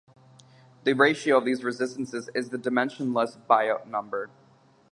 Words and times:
The 0.83 0.93
ratio 0.93 1.37
of 1.37 1.45
these 1.45 1.63
resistances 1.63 2.27
is 2.33 2.49
the 2.49 2.57
dimensionless 2.57 3.37
Biot 3.47 3.85
number. 3.85 4.31